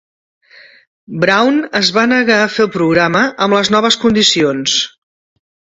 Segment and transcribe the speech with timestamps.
[1.25, 4.81] Brown es va negar a fer el programa amb les noves condicions.